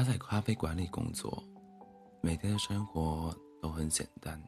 [0.00, 1.44] 他在咖啡馆里工作，
[2.22, 4.42] 每天的生活都很简单，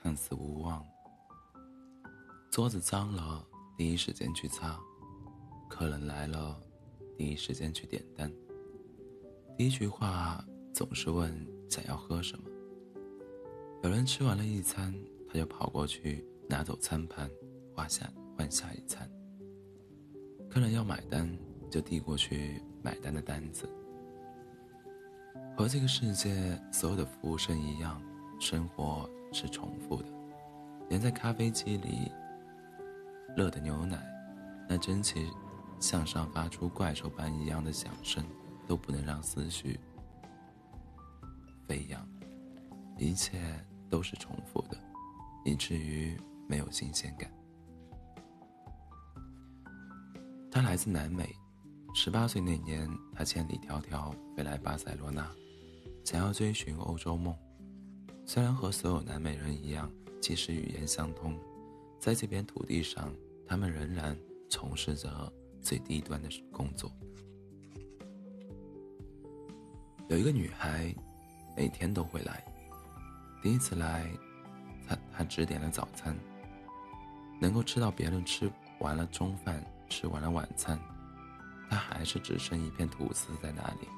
[0.00, 0.86] 看似无望。
[2.48, 3.44] 桌子脏了，
[3.76, 4.78] 第一时间去擦；
[5.68, 6.56] 客人来了，
[7.16, 8.32] 第一时间去点单。
[9.56, 12.44] 第一句话总是问想要喝什么。
[13.82, 14.94] 有人吃完了一餐，
[15.26, 17.28] 他就跑过去拿走餐盘，
[17.74, 19.10] 换下换下一餐。
[20.48, 21.36] 客人要买单，
[21.68, 23.68] 就递过去买单的单子。
[25.56, 28.00] 和这个世界所有的服务生一样，
[28.38, 30.08] 生活是重复的，
[30.88, 32.10] 连在咖啡机里。
[33.36, 34.02] 热的牛奶，
[34.68, 35.30] 那蒸汽
[35.78, 38.24] 向上发出怪兽般一样的响声，
[38.66, 39.78] 都不能让思绪
[41.66, 42.04] 飞扬。
[42.96, 43.38] 一切
[43.88, 44.76] 都是重复的，
[45.44, 47.30] 以至于没有新鲜感。
[50.50, 51.32] 他来自南美，
[52.00, 55.28] 十八岁那年，他千里迢迢飞来巴塞罗那，
[56.04, 57.34] 想要追寻欧洲梦。
[58.24, 61.36] 虽然和所有南美人一样，即使语言相通，
[61.98, 63.12] 在这片土地上。
[63.48, 64.16] 他们仍然
[64.48, 66.88] 从事着最低端的工作。
[70.08, 70.94] 有一个女孩，
[71.56, 72.44] 每天都会来。
[73.42, 74.08] 第一次来，
[74.86, 76.16] 她她只点了早餐。
[77.40, 80.78] 能够吃到别人吃完了中饭、吃完了晚餐，
[81.68, 83.88] 他还是只剩一片吐司在那里。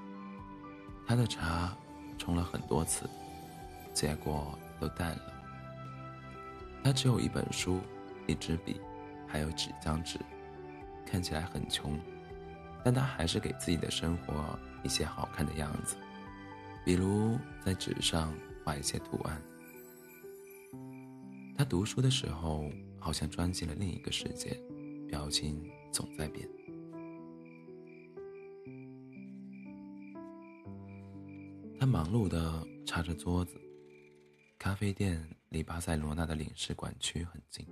[1.07, 1.77] 他的茶
[2.19, 3.09] 冲了很多次，
[3.93, 5.33] 结果都淡了。
[6.83, 7.81] 他只有一本书，
[8.27, 8.81] 一支笔。
[9.33, 10.19] 还有几张纸，
[11.07, 11.97] 看起来很穷，
[12.85, 15.95] 但他还是给自己的生活一些好看的样子，
[16.85, 18.35] 比如在纸上
[18.65, 19.41] 画一些图案。
[21.57, 22.69] 他读书的时候
[22.99, 24.61] 好像钻进了另一个世界，
[25.07, 26.49] 表情总在变。
[31.91, 33.61] 忙碌地擦着桌子，
[34.57, 37.67] 咖啡店离巴塞罗那的领事馆区很近。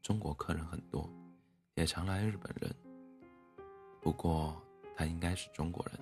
[0.00, 1.06] 中国客人很多，
[1.74, 2.74] 也常来日本人。
[4.00, 4.56] 不过
[4.96, 6.00] 他应该是中国人。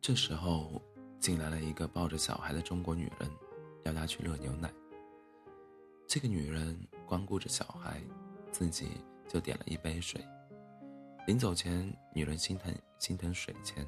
[0.00, 0.80] 这时候
[1.18, 3.28] 进来了一个抱着小孩的中国女人，
[3.82, 4.72] 要他去热牛奶。
[6.06, 8.00] 这个女人光顾着小孩，
[8.52, 8.86] 自己
[9.26, 10.24] 就点了一杯水。
[11.26, 13.84] 临走前，女人心疼心疼水钱，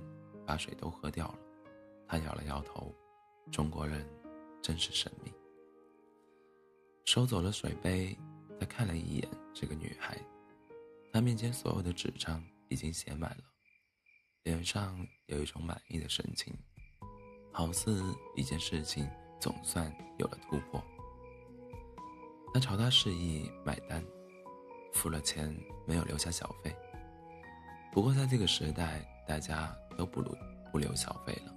[0.46, 1.38] 把水都喝掉了。
[2.08, 2.94] 他摇了摇头，
[3.50, 4.08] 中国人
[4.62, 5.32] 真是神秘。
[7.04, 8.16] 收走了水杯，
[8.58, 10.16] 他看了一眼这个女孩，
[11.12, 13.44] 她面前所有的纸张已经写满了，
[14.44, 14.96] 脸上
[15.26, 16.56] 有一种满意的神情，
[17.52, 18.02] 好似
[18.34, 19.08] 一件事情
[19.40, 20.82] 总算有了突破。
[22.52, 24.04] 他朝她示意买单，
[24.92, 25.54] 付了钱
[25.86, 26.74] 没有留下小费。
[27.92, 30.38] 不过在这个时代，大家都不留
[30.70, 31.54] 不留小费了。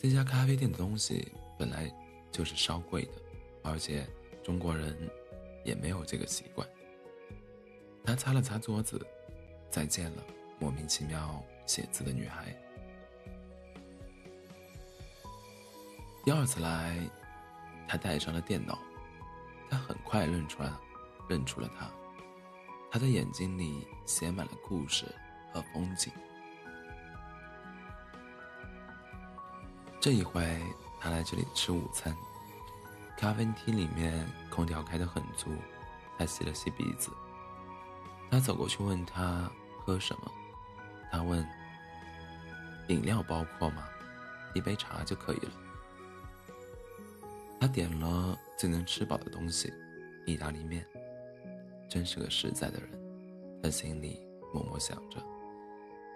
[0.00, 1.90] 这家咖啡店的东西本来
[2.30, 3.12] 就是稍贵的。
[3.66, 4.06] 而且
[4.42, 4.94] 中国人
[5.64, 6.68] 也没有这个习惯。
[8.04, 9.00] 他擦了擦桌子，
[9.70, 10.22] 再见了，
[10.60, 12.54] 莫名其妙写字的女孩。
[16.22, 16.98] 第二次来，
[17.88, 18.78] 他带上了电脑，
[19.70, 20.78] 他很快认出了，
[21.26, 21.90] 认出了他。
[22.90, 25.06] 他的眼睛里写满了故事
[25.54, 26.12] 和风景。
[30.00, 30.60] 这一回，
[31.00, 32.14] 他来这里吃午餐。
[33.16, 35.50] 咖啡厅里面空调开得很足，
[36.18, 37.10] 他吸了吸鼻子。
[38.28, 39.48] 他走过去问他
[39.78, 40.30] 喝什么，
[41.12, 41.46] 他问
[42.88, 43.84] ：“饮料包括吗？
[44.54, 45.52] 一杯茶就可以了。”
[47.60, 49.72] 他点了最能吃饱的东西，
[50.26, 50.84] 意大利面。
[51.88, 52.90] 真是个实在的人，
[53.62, 54.20] 他心里
[54.52, 55.22] 默默想着，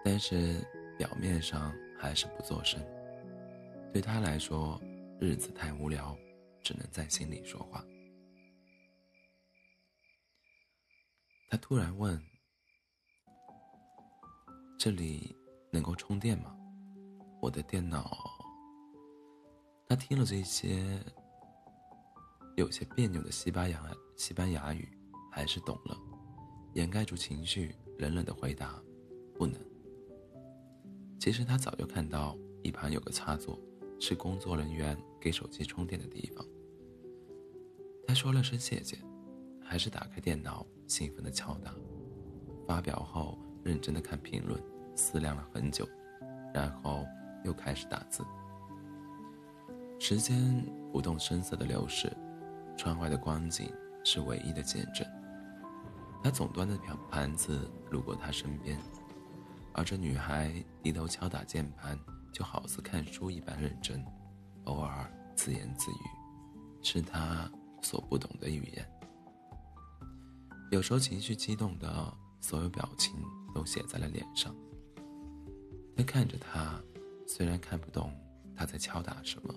[0.04, 0.64] 但是
[0.96, 2.80] 表面上还是不做声。
[3.92, 4.80] 对他来说，
[5.20, 6.16] 日子太无聊。
[6.60, 7.82] 只能在心里说话。
[11.48, 12.20] 他突然问
[14.78, 15.34] ：“这里
[15.72, 16.54] 能够充电吗？
[17.40, 18.14] 我的电脑……”
[19.88, 21.02] 他听了这些
[22.56, 23.82] 有些别扭的西班牙
[24.16, 24.86] 西班牙语，
[25.32, 25.96] 还是懂了，
[26.74, 28.78] 掩盖住情绪，冷冷的回答
[29.34, 29.58] ：“不能。”
[31.18, 33.58] 其实他早就看到一旁有个插座，
[33.98, 36.46] 是工作人员给手机充电的地方。
[38.06, 38.96] 他说了声谢谢，
[39.62, 41.74] 还是打开电脑，兴奋地敲打。
[42.66, 44.62] 发表后，认真地看评论，
[44.94, 45.86] 思量了很久，
[46.54, 47.04] 然后
[47.44, 48.24] 又开始打字。
[49.98, 52.10] 时间不动声色的流逝，
[52.76, 53.72] 窗外的光景
[54.04, 55.04] 是唯一的见证。
[56.22, 58.78] 他总端着盘盘子路过他身边，
[59.72, 61.98] 而这女孩低头敲打键盘，
[62.32, 64.04] 就好似看书一般认真，
[64.64, 66.04] 偶尔自言自语，
[66.82, 67.50] 是她
[67.82, 68.88] 所不懂的语言。
[70.70, 73.14] 有时候情绪激动的所有表情
[73.54, 74.54] 都写在了脸上。
[75.96, 76.80] 他看着他，
[77.26, 78.12] 虽然看不懂
[78.54, 79.54] 他在敲打什么，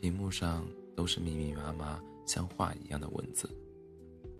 [0.00, 0.64] 屏幕上
[0.96, 3.48] 都是密密麻麻像画一样的文字，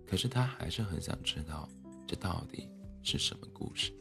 [0.05, 1.67] 可是他还是很想知道
[2.05, 2.69] 这到底
[3.03, 3.91] 是什么故事。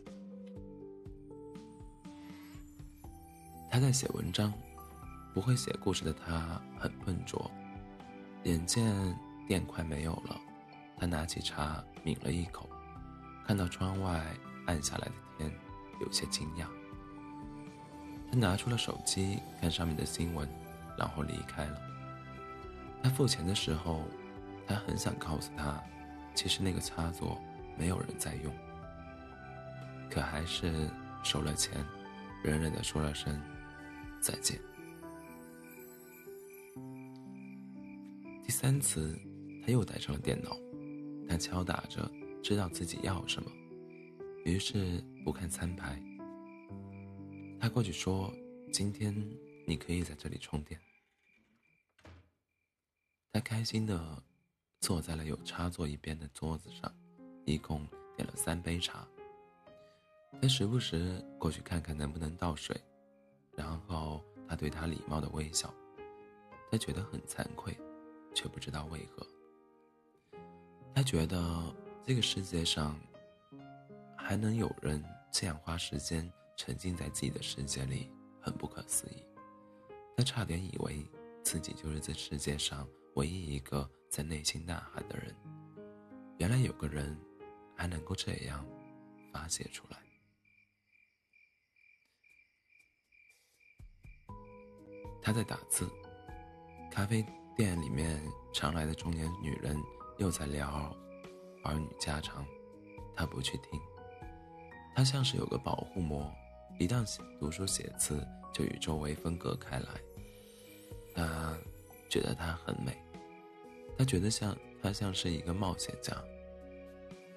[3.78, 4.52] 他在写文章，
[5.32, 7.48] 不会写故事的他很笨拙。
[8.42, 8.92] 眼见
[9.46, 10.36] 电快没有了，
[10.96, 12.68] 他拿起茶抿了一口，
[13.46, 14.20] 看到窗外
[14.66, 15.52] 暗下来的天，
[16.00, 16.66] 有些惊讶。
[18.28, 20.48] 他拿出了手机看上面的新闻，
[20.98, 21.80] 然后离开了。
[23.00, 24.02] 他付钱的时候，
[24.66, 25.80] 他很想告诉他，
[26.34, 27.40] 其实那个插座
[27.78, 28.52] 没有人在用，
[30.10, 30.90] 可还是
[31.22, 31.86] 收了钱，
[32.42, 33.40] 冷冷的说了声
[34.20, 34.60] 再见。
[38.42, 39.18] 第三次，
[39.64, 40.56] 他又带上了电脑，
[41.28, 42.10] 他敲打着，
[42.42, 43.50] 知道自己要什么，
[44.44, 46.02] 于是不看餐牌。
[47.60, 48.32] 他过去说
[48.72, 49.14] ：“今天
[49.66, 50.80] 你可以在这里充电。”
[53.32, 54.22] 他开心的
[54.80, 56.92] 坐在了有插座一边的桌子上，
[57.44, 57.86] 一共
[58.16, 59.06] 点了三杯茶。
[60.40, 62.80] 他时不时过去看看能不能倒水，
[63.58, 65.74] 然后他对他礼貌的微笑。
[66.70, 67.76] 他觉得很惭愧，
[68.32, 69.26] 却不知道为何。
[70.94, 71.74] 他觉得
[72.06, 72.98] 这个世界上
[74.16, 76.30] 还能有人这样花时间。
[76.60, 78.10] 沉浸在自己的世界里，
[78.40, 79.22] 很不可思议。
[80.16, 81.08] 他差点以为
[81.44, 82.84] 自己就是这世界上
[83.14, 85.32] 唯一一个在内心呐喊的人。
[86.38, 87.16] 原来有个人
[87.76, 88.66] 还能够这样
[89.32, 89.98] 发泄出来。
[95.28, 95.86] 他在打字，
[96.90, 97.22] 咖啡
[97.54, 98.18] 店里面
[98.50, 99.78] 常来的中年女人
[100.16, 100.90] 又在聊
[101.64, 102.46] 儿女家常，
[103.14, 103.78] 他不去听。
[104.96, 106.32] 他像是有个保护膜。
[106.78, 107.04] 一旦
[107.38, 109.88] 读书写字，就与周围分隔开来。
[111.14, 111.54] 他
[112.08, 112.96] 觉得她很美，
[113.98, 116.16] 他觉得像他像是一个冒险家。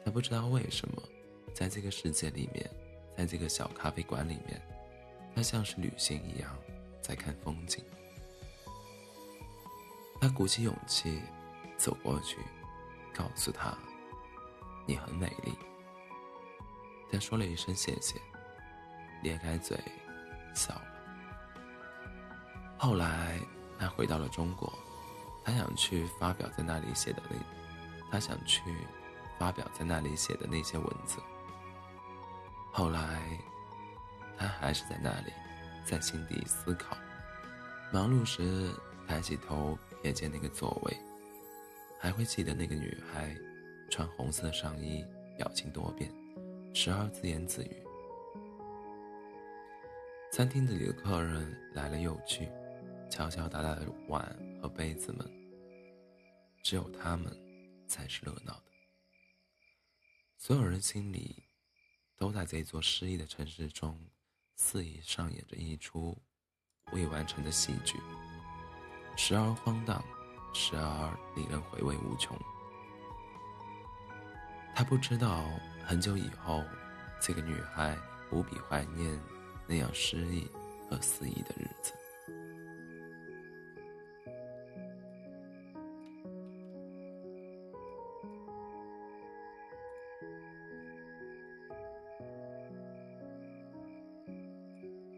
[0.05, 1.03] 他不知道为什么，
[1.53, 2.71] 在这个世界里面，
[3.17, 4.61] 在这个小咖啡馆里面，
[5.35, 6.57] 他像是旅行一样
[7.11, 7.83] 在看风景。
[10.21, 11.21] 他鼓起勇气
[11.75, 12.37] 走过去，
[13.13, 13.77] 告诉她
[14.87, 15.53] ：“你很美丽。”
[17.11, 18.15] 他说了一声谢谢。
[19.23, 19.77] 咧开嘴，
[20.55, 20.85] 笑了。
[22.77, 23.37] 后来，
[23.77, 24.71] 他回到了中国，
[25.43, 27.35] 他想去发表在那里写的那，
[28.09, 28.61] 他想去
[29.37, 31.19] 发表在那里写的那些文字。
[32.71, 33.21] 后来，
[34.37, 35.33] 他还是在那里，
[35.85, 36.97] 在心底思考。
[37.91, 38.71] 忙碌时，
[39.07, 40.97] 抬起头瞥见那个座位，
[41.99, 43.35] 还会记得那个女孩，
[43.89, 45.05] 穿红色上衣，
[45.37, 46.09] 表情多变，
[46.73, 47.83] 时而自言自语。
[50.31, 52.49] 餐厅里的客人来了又去，
[53.09, 54.23] 敲敲打打的碗
[54.61, 55.29] 和杯子们。
[56.63, 57.35] 只有他们，
[57.87, 58.63] 才是热闹的。
[60.37, 61.43] 所有人心里，
[62.15, 63.99] 都在这座失意的城市中，
[64.63, 66.15] 肆意上演着一出
[66.93, 67.97] 未完成的戏剧，
[69.17, 69.99] 时而荒诞，
[70.53, 72.37] 时而令人回味无穷。
[74.75, 75.43] 他不知道，
[75.83, 76.63] 很久以后，
[77.19, 77.97] 这个女孩
[78.31, 79.19] 无比怀念。
[79.65, 80.47] 那样诗意
[80.87, 81.93] 和肆意的日子。